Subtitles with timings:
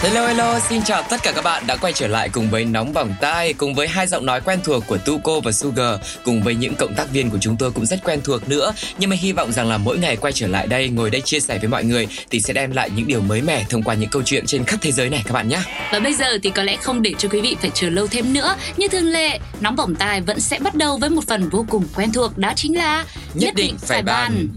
[0.00, 2.92] Hello hello, xin chào tất cả các bạn đã quay trở lại cùng với Nóng
[2.92, 6.54] Bỏng Tai Cùng với hai giọng nói quen thuộc của Tuko và Sugar Cùng với
[6.54, 9.32] những cộng tác viên của chúng tôi cũng rất quen thuộc nữa Nhưng mà hy
[9.32, 11.84] vọng rằng là mỗi ngày quay trở lại đây Ngồi đây chia sẻ với mọi
[11.84, 14.64] người Thì sẽ đem lại những điều mới mẻ thông qua những câu chuyện trên
[14.64, 15.60] khắp thế giới này các bạn nhé
[15.92, 18.32] Và bây giờ thì có lẽ không để cho quý vị phải chờ lâu thêm
[18.32, 18.56] nữa.
[18.76, 21.84] Như thường lệ, nóng bỏng tai vẫn sẽ bắt đầu với một phần vô cùng
[21.94, 23.04] quen thuộc đó chính là
[23.34, 24.48] Nhất định phải bàn.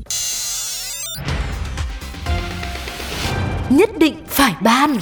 [3.69, 4.97] Nhất định phải ban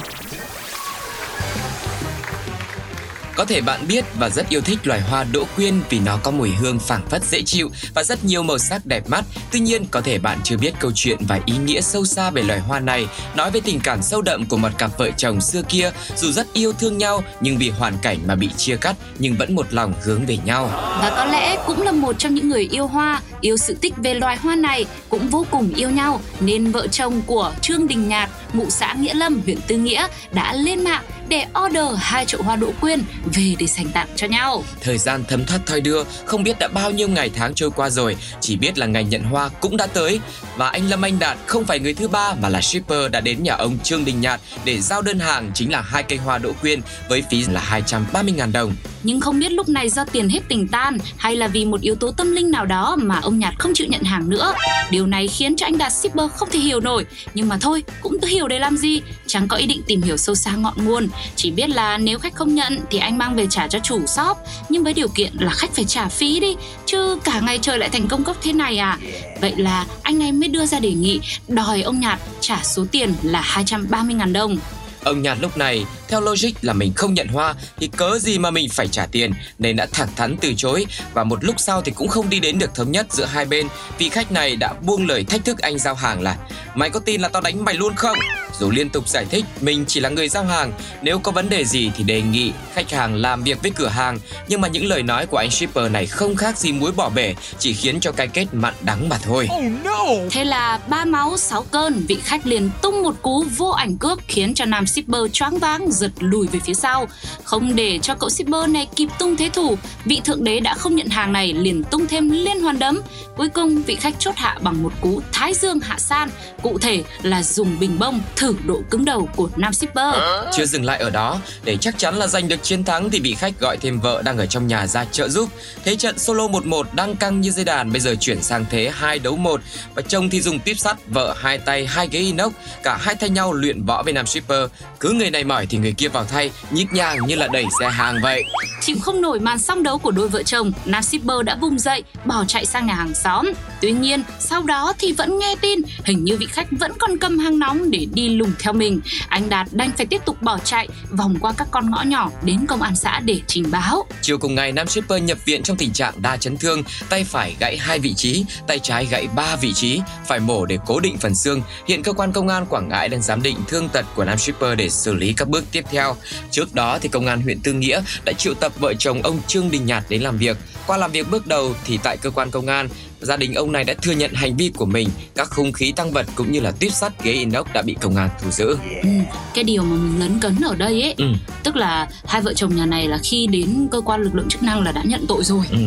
[3.40, 6.30] Có thể bạn biết và rất yêu thích loài hoa đỗ quyên vì nó có
[6.30, 9.24] mùi hương phảng phất dễ chịu và rất nhiều màu sắc đẹp mắt.
[9.52, 12.42] Tuy nhiên, có thể bạn chưa biết câu chuyện và ý nghĩa sâu xa về
[12.42, 15.62] loài hoa này, nói về tình cảm sâu đậm của một cặp vợ chồng xưa
[15.62, 19.36] kia, dù rất yêu thương nhau nhưng vì hoàn cảnh mà bị chia cắt nhưng
[19.36, 20.70] vẫn một lòng hướng về nhau.
[20.74, 24.14] Và có lẽ cũng là một trong những người yêu hoa, yêu sự tích về
[24.14, 28.30] loài hoa này, cũng vô cùng yêu nhau nên vợ chồng của Trương Đình Nhạt,
[28.52, 32.56] ngụ xã Nghĩa Lâm, huyện Tư Nghĩa đã lên mạng để order hai chậu hoa
[32.56, 33.02] đỗ quyên
[33.34, 34.64] về để dành tặng cho nhau.
[34.80, 37.90] Thời gian thấm thoát thoi đưa, không biết đã bao nhiêu ngày tháng trôi qua
[37.90, 40.20] rồi, chỉ biết là ngày nhận hoa cũng đã tới.
[40.56, 43.42] Và anh Lâm Anh Đạt không phải người thứ ba mà là shipper đã đến
[43.42, 46.52] nhà ông Trương Đình Nhạt để giao đơn hàng chính là hai cây hoa đỗ
[46.60, 47.80] quyên với phí là
[48.12, 48.74] 230.000 đồng.
[49.02, 51.94] Nhưng không biết lúc này do tiền hết tình tan hay là vì một yếu
[51.94, 54.54] tố tâm linh nào đó mà ông Nhạt không chịu nhận hàng nữa.
[54.90, 57.06] Điều này khiến cho anh Đạt shipper không thể hiểu nổi.
[57.34, 59.00] Nhưng mà thôi, cũng tự hiểu để làm gì.
[59.26, 61.08] Chẳng có ý định tìm hiểu sâu xa ngọn nguồn.
[61.36, 64.36] Chỉ biết là nếu khách không nhận thì anh mang về trả cho chủ shop.
[64.68, 66.56] Nhưng với điều kiện là khách phải trả phí đi.
[66.86, 68.98] Chứ cả ngày trời lại thành công cốc thế này à.
[69.40, 73.14] Vậy là anh này mới đưa ra đề nghị đòi ông Nhạt trả số tiền
[73.22, 74.58] là 230.000 đồng.
[75.04, 78.50] Ông Nhạt lúc này, theo logic là mình không nhận hoa thì cớ gì mà
[78.50, 81.92] mình phải trả tiền nên đã thẳng thắn từ chối và một lúc sau thì
[81.92, 85.06] cũng không đi đến được thống nhất giữa hai bên vì khách này đã buông
[85.06, 86.36] lời thách thức anh giao hàng là
[86.74, 88.16] mày có tin là tao đánh mày luôn không?
[88.58, 90.72] Dù liên tục giải thích mình chỉ là người giao hàng,
[91.02, 94.18] nếu có vấn đề gì thì đề nghị khách hàng làm việc với cửa hàng
[94.48, 97.34] nhưng mà những lời nói của anh shipper này không khác gì muối bỏ bể
[97.58, 99.48] chỉ khiến cho cái kết mặn đắng mà thôi.
[99.56, 103.68] oh no Thế là ba máu sáu cơn, vị khách liền tung một cú vô
[103.68, 107.08] ảnh cước khiến cho nam shipper choáng váng giật lùi về phía sau.
[107.44, 110.96] Không để cho cậu shipper này kịp tung thế thủ, vị thượng đế đã không
[110.96, 113.00] nhận hàng này liền tung thêm liên hoàn đấm.
[113.36, 116.30] Cuối cùng vị khách chốt hạ bằng một cú thái dương hạ san,
[116.62, 120.14] cụ thể là dùng bình bông thử độ cứng đầu của nam shipper.
[120.52, 123.34] Chưa dừng lại ở đó, để chắc chắn là giành được chiến thắng thì vị
[123.34, 125.48] khách gọi thêm vợ đang ở trong nhà ra trợ giúp.
[125.84, 129.18] Thế trận solo 1-1 đang căng như dây đàn bây giờ chuyển sang thế 2
[129.18, 129.60] đấu 1
[129.94, 133.30] và chồng thì dùng tiếp sắt, vợ hai tay hai ghế inox, cả hai thay
[133.30, 134.70] nhau luyện võ với nam shipper.
[135.00, 137.88] Cứ người này mỏi thì người kia vào thay, nhịp nhàng như là đẩy xe
[137.88, 138.44] hàng vậy.
[138.80, 142.02] Chịu không nổi màn song đấu của đôi vợ chồng, nam shipper đã vùng dậy,
[142.24, 143.52] bỏ chạy sang nhà hàng xóm.
[143.80, 147.38] Tuy nhiên, sau đó thì vẫn nghe tin, hình như vị khách vẫn còn cầm
[147.38, 149.00] hàng nóng để đi lùng theo mình.
[149.28, 152.66] Anh Đạt đành phải tiếp tục bỏ chạy, vòng qua các con ngõ nhỏ đến
[152.66, 154.04] công an xã để trình báo.
[154.22, 157.56] Chiều cùng ngày, nam shipper nhập viện trong tình trạng đa chấn thương, tay phải
[157.60, 161.18] gãy hai vị trí, tay trái gãy ba vị trí, phải mổ để cố định
[161.18, 161.62] phần xương.
[161.88, 164.78] Hiện cơ quan công an Quảng Ngãi đang giám định thương tật của nam shipper
[164.78, 166.16] để xử lý các bước tiếp theo.
[166.50, 169.70] Trước đó thì công an huyện Tư Nghĩa đã triệu tập vợ chồng ông Trương
[169.70, 170.56] Đình Nhạt đến làm việc.
[170.90, 172.88] Qua làm việc bước đầu thì tại cơ quan công an,
[173.20, 176.10] gia đình ông này đã thừa nhận hành vi của mình, các khung khí tăng
[176.10, 178.76] vật cũng như là tuyếp sắt ghế inox đã bị công an thu giữ.
[179.02, 179.08] Ừ,
[179.54, 181.24] cái điều mà mình lấn cấn ở đây ấy, Ừ.
[181.64, 184.62] tức là hai vợ chồng nhà này là khi đến cơ quan lực lượng chức
[184.62, 185.64] năng là đã nhận tội rồi.
[185.70, 185.78] Ừ.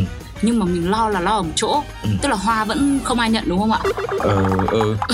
[0.45, 2.09] Nhưng mà mình lo là lo ở một chỗ, Ừ.
[2.21, 3.79] tức là Hoa vẫn không ai nhận đúng không ạ?
[4.19, 4.95] Ờ, ừ.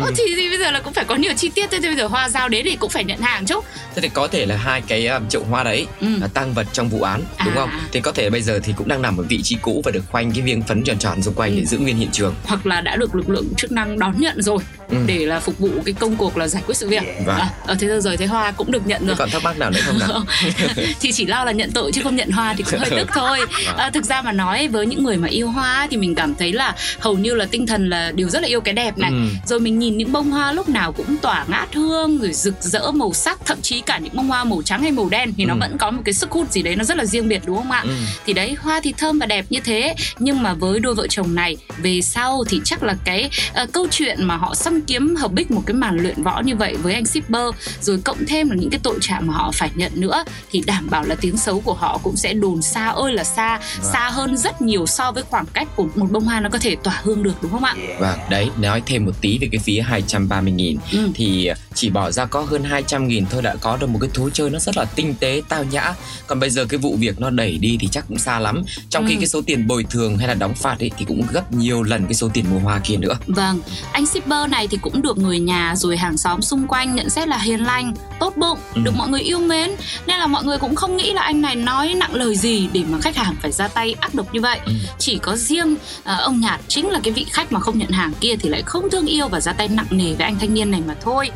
[0.00, 1.96] Ờ, thì, thì bây giờ là cũng phải có nhiều chi tiết thôi, thì bây
[1.96, 3.54] giờ Hoa giao đến thì cũng phải nhận hàng chứ.
[3.94, 6.06] Thế thì có thể là hai cái um, chậu hoa đấy Ừ.
[6.20, 7.60] là tăng vật trong vụ án đúng À.
[7.60, 7.70] không?
[7.92, 10.02] Thì có thể bây giờ thì cũng đang nằm ở vị trí cũ và được
[10.12, 11.56] khoanh cái viếng phấn tròn tròn xung quanh Ừ.
[11.58, 12.34] để giữ nguyên hiện trường.
[12.44, 14.58] hoặc là đã được lực lượng chức năng đón nhận rồi
[14.90, 14.96] Ừ.
[15.06, 17.02] để là phục vụ cái công cuộc là giải quyết sự việc.
[17.26, 17.36] Vâng.
[17.38, 19.16] À, ở thế giờ thấy Hoa cũng được nhận Thế rồi.
[19.16, 20.22] còn thắc mắc nào nữa không nào?
[21.00, 23.38] thì chỉ lo là nhận tội chứ không nhận hoa thì cũng hơi tức thôi
[23.76, 26.52] à, thực ra mà nói với những người mà yêu hoa thì mình cảm thấy
[26.52, 29.16] là hầu như là tinh thần là đều rất là yêu cái đẹp này Ừ.
[29.46, 32.90] rồi mình nhìn những bông hoa lúc nào cũng tỏa ngát hương rồi rực rỡ
[32.90, 35.54] màu sắc thậm chí cả những bông hoa màu trắng hay màu đen thì nó
[35.54, 35.58] Ừ.
[35.60, 37.70] vẫn có một cái sức hút gì đấy nó rất là riêng biệt đúng không
[37.70, 37.90] ạ Ừ.
[38.26, 41.34] thì đấy hoa thì thơm và đẹp như thế nhưng mà với đôi vợ chồng
[41.34, 45.32] này về sau thì chắc là cái ờ, câu chuyện mà họ xâm kiếm hợp
[45.32, 48.56] bích một cái màn luyện võ như vậy với anh shipper rồi cộng thêm là
[48.56, 51.60] những cái tội trạng mà họ phải nhận nữa thì đảm bảo là tiếng xấu
[51.60, 53.92] của họ cũng sẽ đồn xa ơi là xa Vâng.
[53.92, 56.76] xa hơn rất nhiều so với khoảng cách của một bông hoa nó có thể
[56.84, 57.74] tỏa hương được đúng không ạ?
[57.98, 60.78] Vâng, đấy, nói thêm một tí về cái phí 230 nghìn.
[60.92, 61.08] Ừ.
[61.14, 64.30] Thì chỉ bỏ ra có hơn 200 nghìn thôi đã có được một cái thú
[64.32, 65.94] chơi nó rất là tinh tế, tao nhã.
[66.26, 68.62] Còn bây giờ cái vụ việc nó đẩy đi thì chắc cũng xa lắm.
[68.90, 69.18] Trong khi Ừ.
[69.20, 72.04] cái số tiền bồi thường hay là đóng phạt ấy thì cũng gấp nhiều lần
[72.04, 73.14] cái số tiền mua hoa kia nữa.
[73.26, 73.60] Vâng,
[73.92, 77.28] anh shipper này thì cũng được người nhà rồi hàng xóm xung quanh nhận xét
[77.28, 78.80] là hiền lành, tốt bụng, Ừ.
[78.84, 79.70] được mọi người yêu mến.
[80.06, 82.82] Nên là mọi người cũng không nghĩ là anh này nói nặng lời gì để
[82.88, 84.60] mà khách hàng phải ra tay ác độc như vậy.
[84.66, 84.72] Ừ.
[84.98, 88.12] Chỉ có riêng à, ông Nhạt chính là cái vị khách mà không nhận hàng
[88.20, 90.70] kia thì lại không thương yêu và ra tay nặng nề với anh thanh niên
[90.70, 91.30] này mà thôi.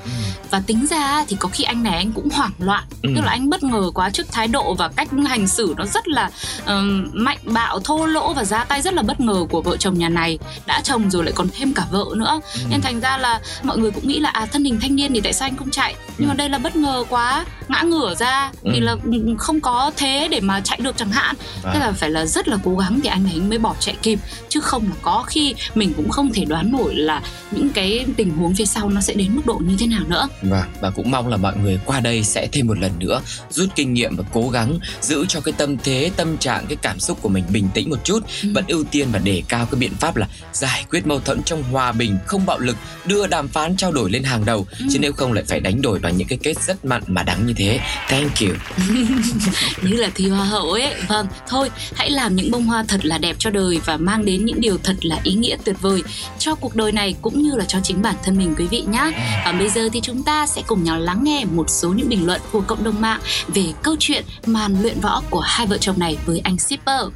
[0.51, 2.85] Và tính ra thì có khi anh này anh cũng hoảng loạn.
[3.03, 3.11] Ừ.
[3.17, 6.09] Tức là anh bất ngờ quá trước thái độ và cách hành xử nó rất
[6.09, 6.31] là
[6.67, 9.99] ừm, mạnh bạo, thô lỗ và ra tay rất là bất ngờ của vợ chồng
[9.99, 10.39] nhà này.
[10.67, 12.41] Đã chồng rồi lại còn thêm cả vợ nữa.
[12.55, 12.61] Ừ.
[12.71, 15.21] nên thành ra là mọi người cũng nghĩ là à thân hình thanh niên thì
[15.21, 18.51] tại sao anh không chạy nhưng mà đây là bất ngờ quá ngã ngửa ra
[18.65, 18.81] thì Ừ.
[18.81, 21.73] là ừ, không có thế để mà chạy được chẳng hạn Vâng.
[21.75, 24.19] thế là phải là rất là cố gắng thì anh ấy mới bỏ chạy kịp
[24.49, 28.31] chứ không là có khi mình cũng không thể đoán nổi là những cái tình
[28.37, 31.11] huống phía sau nó sẽ đến mức độ như thế nào nữa Vâng, và cũng
[31.11, 33.21] mong là mọi người qua đây sẽ thêm một lần nữa
[33.51, 37.01] rút kinh nghiệm và cố gắng giữ cho cái tâm thế, tâm trạng, cái cảm
[37.01, 38.49] xúc của mình bình tĩnh một chút, Ừ.
[38.55, 41.63] vẫn ưu tiên và đề cao cái biện pháp là giải quyết mâu thuẫn trong
[41.63, 44.87] hòa bình, không bạo lực, đưa đàm phán trao đổi lên hàng đầu, Ừ.
[44.93, 47.47] chứ nếu không lại phải đánh đổi bằng những cái kết rất mặn mà đắng
[47.47, 47.81] như thế.
[48.09, 48.49] Thank you.
[49.83, 53.19] như là thi hoa hậu ấy vâng thôi hãy làm những bông hoa thật là
[53.19, 56.03] đẹp cho đời và mang đến những điều thật là ý nghĩa tuyệt vời
[56.39, 59.13] cho cuộc đời này cũng như là cho chính bản thân mình quý vị nhé
[59.45, 62.27] và bây giờ thì chúng ta sẽ cùng nhau lắng nghe một số những bình
[62.27, 65.99] luận của cộng đồng mạng về câu chuyện màn luyện võ của hai vợ chồng
[65.99, 67.07] này với anh shipper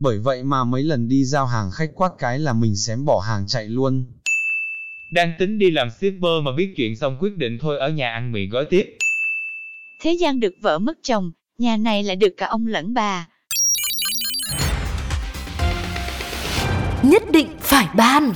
[0.00, 3.20] Bởi vậy mà mấy lần đi giao hàng khách quát cái là mình xém bỏ
[3.20, 4.06] hàng chạy luôn.
[5.10, 8.32] Đang tính đi làm shipper mà biết chuyện xong quyết định thôi ở nhà ăn
[8.32, 8.96] mì gói tiếp.
[10.00, 13.28] Thế gian được vợ mất chồng, nhà này lại được cả ông lẫn bà.
[17.02, 18.32] Nhất định phải ban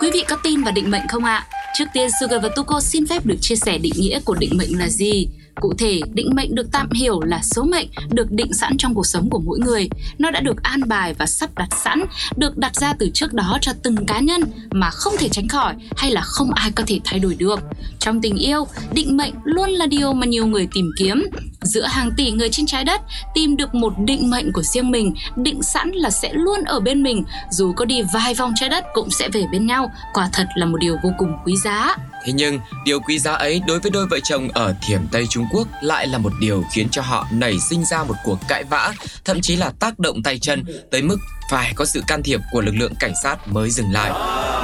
[0.00, 1.46] Quý vị có tin vào định mệnh không ạ?
[1.78, 4.78] Trước tiên Sugar và Tuko xin phép được chia sẻ định nghĩa của định mệnh
[4.78, 5.28] là gì.
[5.60, 9.06] Cụ thể, định mệnh được tạm hiểu là số mệnh được định sẵn trong cuộc
[9.06, 9.88] sống của mỗi người.
[10.18, 12.04] Nó đã được an bài và sắp đặt sẵn,
[12.36, 14.40] được đặt ra từ trước đó cho từng cá nhân
[14.70, 17.60] mà không thể tránh khỏi hay là không ai có thể thay đổi được.
[17.98, 21.26] Trong tình yêu, định mệnh luôn là điều mà nhiều người tìm kiếm.
[21.62, 23.00] Giữa hàng tỷ người trên trái đất,
[23.34, 27.02] tìm được một định mệnh của riêng mình, định sẵn là sẽ luôn ở bên
[27.02, 30.46] mình, dù có đi vài vòng trái đất cũng sẽ về bên nhau, quả thật
[30.54, 31.96] là một điều vô cùng quý giá.
[32.24, 35.43] Thế nhưng, điều quý giá ấy đối với đôi vợ chồng ở Thiểm Tây Trung
[35.52, 38.94] Quốc lại là một điều khiến cho họ nảy sinh ra một cuộc cãi vã,
[39.24, 41.16] thậm chí là tác động tay chân tới mức
[41.50, 44.10] phải có sự can thiệp của lực lượng cảnh sát mới dừng lại.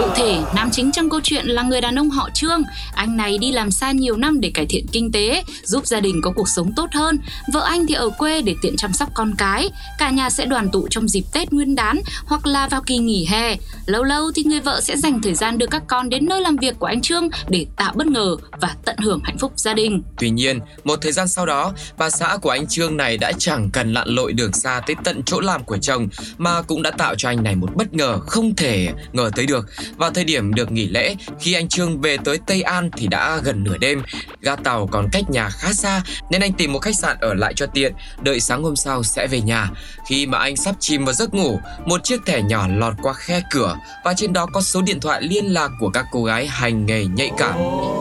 [0.01, 2.63] Cụ thể, nam chính trong câu chuyện là người đàn ông họ Trương.
[2.95, 6.21] Anh này đi làm xa nhiều năm để cải thiện kinh tế, giúp gia đình
[6.23, 7.19] có cuộc sống tốt hơn.
[7.53, 9.71] Vợ anh thì ở quê để tiện chăm sóc con cái.
[9.99, 13.27] Cả nhà sẽ đoàn tụ trong dịp Tết Nguyên đán hoặc là vào kỳ nghỉ
[13.27, 13.57] hè.
[13.87, 16.57] Lâu lâu thì người vợ sẽ dành thời gian đưa các con đến nơi làm
[16.57, 20.03] việc của anh Trương để tạo bất ngờ và tận hưởng hạnh phúc gia đình.
[20.19, 23.71] Tuy nhiên, một thời gian sau đó, bà xã của anh Trương này đã chẳng
[23.73, 26.09] cần lặn lội đường xa tới tận chỗ làm của chồng
[26.39, 29.67] mà cũng đã tạo cho anh này một bất ngờ không thể ngờ tới được.
[29.97, 33.41] Vào thời điểm được nghỉ lễ, khi anh Trương về tới Tây An thì đã
[33.45, 34.03] gần nửa đêm.
[34.41, 37.53] Ga tàu còn cách nhà khá xa nên anh tìm một khách sạn ở lại
[37.57, 37.93] cho tiện,
[38.23, 39.71] đợi sáng hôm sau sẽ về nhà.
[40.09, 43.43] Khi mà anh sắp chìm vào giấc ngủ, một chiếc thẻ nhỏ lọt qua khe
[43.51, 46.87] cửa và trên đó có số điện thoại liên lạc của các cô gái hành
[46.87, 47.55] nghề nhạy cảm.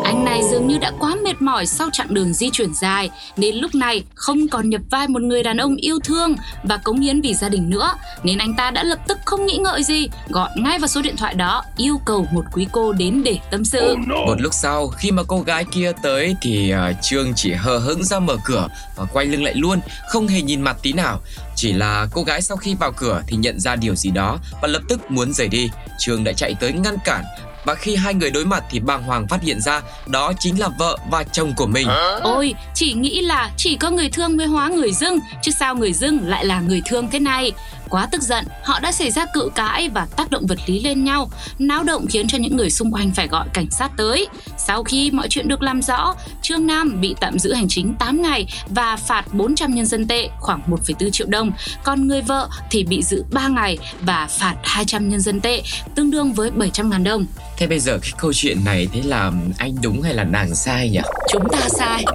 [0.04, 3.56] Anh này dường như đã quá mệt mỏi sau chặng đường di chuyển dài nên
[3.56, 7.22] lúc này không còn nhập vai một người đàn ông yêu thương và cống hiến
[7.22, 7.94] vì gia đình nữa
[8.24, 11.18] nên anh ta đã lập tức không nghĩ ngợi gì gọi ngay vào số điện
[11.18, 13.96] thoại đó yêu cầu một quý cô đến để tâm sự.
[14.08, 18.04] Một lúc sau, khi mà cô gái kia tới thì uh, Trương chỉ hờ hững
[18.04, 21.22] ra mở cửa và quay lưng lại luôn, không hề nhìn mặt tí nào.
[21.56, 24.68] Chỉ là cô gái sau khi vào cửa thì nhận ra điều gì đó và
[24.68, 25.70] lập tức muốn rời đi.
[26.00, 27.24] Trương đã chạy tới ngăn cản
[27.66, 30.68] và khi hai người đối mặt thì bàng hoàng phát hiện ra đó chính là
[30.68, 31.88] vợ và chồng của mình.
[32.22, 35.94] Ôi, chỉ nghĩ là chỉ có người thương mới hóa người dưng, chứ sao người
[35.94, 37.52] dưng lại là người thương thế này.
[37.90, 41.04] Quá tức giận, họ đã xảy ra cự cãi và tác động vật lý lên
[41.04, 41.30] nhau,
[41.60, 44.28] náo động khiến cho những người xung quanh phải gọi cảnh sát tới.
[44.58, 48.22] Sau khi mọi chuyện được làm rõ, Trương Nam bị tạm giữ hành chính 8
[48.22, 51.52] ngày và phạt 400 nhân dân tệ, khoảng 1,4 triệu đồng.
[51.84, 55.62] Còn người vợ thì bị giữ 3 ngày và phạt 200 nhân dân tệ,
[55.96, 57.26] tương đương với 700 ngàn đồng.
[57.58, 60.90] Thế bây giờ cái câu chuyện này thế là anh đúng hay là nàng sai
[60.90, 61.00] nhỉ?
[61.32, 62.06] chúng ta sai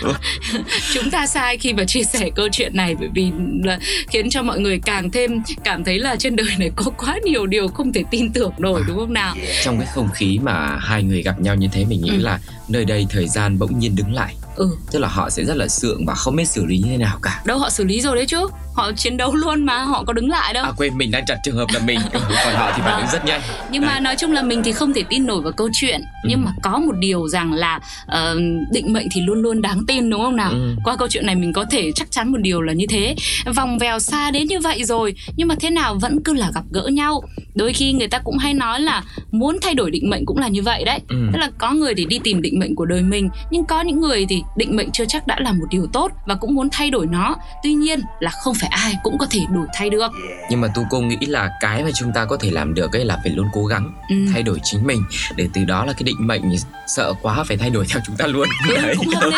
[0.94, 3.32] chúng ta sai khi mà chia sẻ câu chuyện này bởi vì
[3.64, 3.78] là
[4.08, 7.46] khiến cho mọi người càng thêm cảm thấy là trên đời này có quá nhiều
[7.46, 9.34] điều không thể tin tưởng nổi đúng không nào?
[9.64, 12.16] trong cái không khí mà hai người gặp nhau như thế mình nghĩ Ừ.
[12.22, 14.34] là nơi đây thời gian bỗng nhiên đứng lại.
[14.56, 14.76] Ừ.
[14.92, 17.18] Tức là họ sẽ rất là sượng và không biết xử lý như thế nào
[17.22, 17.42] cả.
[17.44, 18.46] Đâu họ xử lý rồi đấy chứ
[18.80, 20.64] họ chiến đấu luôn mà họ có đứng lại đâu.
[20.64, 21.98] À quên mình đang chặt trường hợp là mình.
[22.12, 23.40] Ừ, còn họ thì phản ứng rất nhanh.
[23.70, 26.00] Nhưng mà nói chung là mình thì không thể tin nổi vào câu chuyện.
[26.24, 26.44] Nhưng Ừ.
[26.44, 28.38] mà có một điều rằng là ờ,
[28.72, 30.50] định mệnh thì luôn luôn đáng tin đúng không nào?
[30.50, 30.74] Ừ.
[30.84, 33.14] qua câu chuyện này mình có thể chắc chắn một điều là như thế.
[33.56, 36.64] Vòng vèo xa đến như vậy rồi nhưng mà thế nào vẫn cứ là gặp
[36.70, 37.22] gỡ nhau.
[37.54, 40.48] Đôi khi người ta cũng hay nói là muốn thay đổi định mệnh cũng là
[40.48, 41.00] như vậy đấy.
[41.08, 41.16] Ừ.
[41.32, 44.00] tức là có người thì đi tìm định mệnh của đời mình nhưng có những
[44.00, 46.90] người thì định mệnh chưa chắc đã là một điều tốt và cũng muốn thay
[46.90, 47.36] đổi nó.
[47.62, 50.12] Tuy nhiên là không phải ai cũng có thể đổi thay được
[50.50, 53.04] nhưng mà tu cô nghĩ là cái mà chúng ta có thể làm được ấy
[53.04, 54.16] là phải luôn cố gắng ừ.
[54.32, 55.02] thay đổi chính mình
[55.36, 56.42] để từ đó là cái định mệnh
[56.86, 58.94] sợ quá phải thay đổi theo chúng ta luôn Ừ, Đấy.
[58.98, 59.30] cũng hợp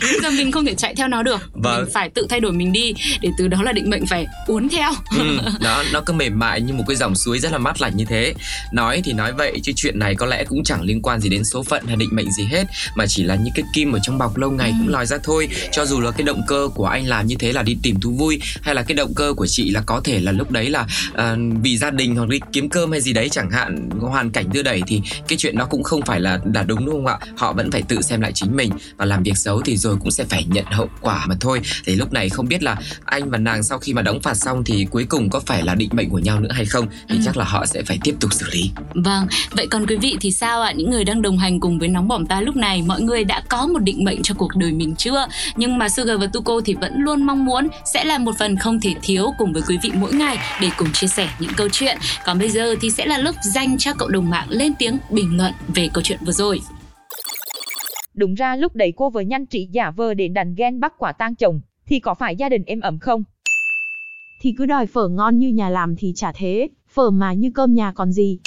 [0.00, 1.76] Bây giờ mình không thể chạy theo nó được Vâng.
[1.82, 4.68] mình phải tự thay đổi mình đi để từ đó là định mệnh phải uốn
[4.68, 7.80] theo ừ, nó nó cứ mềm mại như một cái dòng suối rất là mát
[7.80, 8.34] lành như thế
[8.72, 11.44] nói thì nói vậy chứ chuyện này có lẽ cũng chẳng liên quan gì đến
[11.44, 12.64] số phận hay định mệnh gì hết
[12.96, 14.74] mà chỉ là những cái kim ở trong bọc lâu ngày Ừ.
[14.78, 17.52] cũng lòi ra thôi cho dù là cái động cơ của anh làm như thế
[17.52, 20.20] là đi tìm thú vui hay là cái động cơ của chị là có thể
[20.20, 23.28] là lúc đấy là à, vì gia đình hoặc đi kiếm cơm hay gì đấy
[23.28, 26.62] chẳng hạn hoàn cảnh đưa đẩy thì cái chuyện đó cũng không phải là là
[26.62, 29.36] đúng đúng không ạ họ vẫn phải tự xem lại chính mình và làm việc
[29.36, 32.48] xấu thì rồi cũng sẽ phải nhận hậu quả mà thôi thì lúc này không
[32.48, 35.40] biết là anh và nàng sau khi mà đóng phạt xong thì cuối cùng có
[35.40, 37.22] phải là định mệnh của nhau nữa hay không thì Ừ.
[37.24, 40.30] chắc là họ sẽ phải tiếp tục xử lý Vâng, vậy còn quý vị thì
[40.32, 40.72] sao ạ?
[40.76, 43.42] Những người đang đồng hành cùng với Nóng Bỏng Ta lúc này, mọi người đã
[43.48, 45.26] có một định mệnh cho cuộc đời mình chưa?
[45.56, 48.80] Nhưng mà Sugar và Tuko thì vẫn luôn mong muốn sẽ là một phần không
[48.80, 51.96] thể thiếu cùng với quý vị mỗi ngày để cùng chia sẻ những câu chuyện.
[52.24, 55.36] Còn bây giờ thì sẽ là lúc dành cho cộng đồng mạng lên tiếng bình
[55.36, 56.60] luận về câu chuyện vừa rồi.
[58.14, 61.12] Đúng ra lúc đấy cô vợ nhanh trị giả vờ để đàn ghen bắt quả
[61.12, 63.24] tang chồng, thì có phải gia đình êm ấm không?
[64.42, 67.74] thì cứ đòi phở ngon như nhà làm thì chả thế, phở mà như cơm
[67.74, 68.40] nhà còn gì.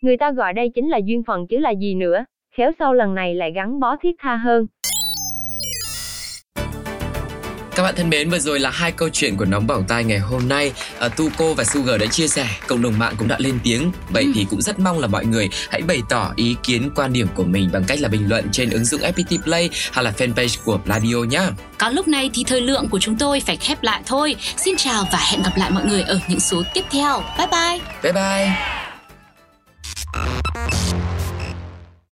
[0.00, 2.24] Người ta gọi đây chính là duyên phận chứ là gì nữa,
[2.56, 4.66] khéo sau lần này lại gắn bó thiết tha hơn.
[7.78, 10.18] Các bạn thân mến, vừa rồi là hai câu chuyện của Nóng Bỏng Tai ngày
[10.18, 10.72] hôm nay.
[10.98, 13.92] À, Tuco và Sugar đã chia sẻ, cộng đồng mạng cũng đã lên tiếng.
[14.10, 14.32] Vậy Ừ.
[14.34, 17.44] thì cũng rất mong là mọi người hãy bày tỏ ý kiến, quan điểm của
[17.44, 20.78] mình bằng cách là bình luận trên ứng dụng FPT Play hay là fanpage của
[20.78, 21.50] Pladio nhá.
[21.78, 24.36] Có lúc này thì thời lượng của chúng tôi phải khép lại thôi.
[24.56, 27.22] Xin chào và hẹn gặp lại mọi người ở những số tiếp theo.
[27.38, 27.80] Bye bye!
[28.02, 28.52] Bye bye!